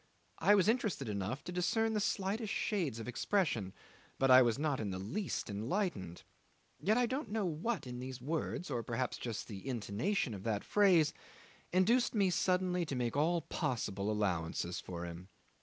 [0.39, 3.71] I was interested enough to discern the slightest shades of expression,
[4.17, 6.23] but I was not in the least enlightened;
[6.79, 10.63] yet I don't know what in these words, or perhaps just the intonation of that
[10.63, 11.13] phrase,
[11.71, 15.29] induced me suddenly to make all possible allowances for him.